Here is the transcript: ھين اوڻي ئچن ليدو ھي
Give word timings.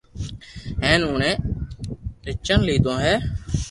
ھين 0.83 1.01
اوڻي 1.07 1.31
ئچن 2.29 2.59
ليدو 2.67 2.93
ھي 3.03 3.15